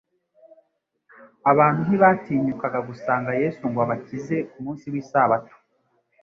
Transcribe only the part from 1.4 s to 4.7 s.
Abantu ntibatinyukaga gusanga Yesu ngo abakize ku